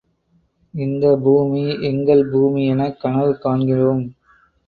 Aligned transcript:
இந்த 0.73 1.17
பூமி 1.17 1.65
எங்கள் 1.81 2.23
பூமி 2.29 2.61
எனக் 2.67 2.97
கனவு 2.99 3.37
காண்கிறோம். 3.37 4.03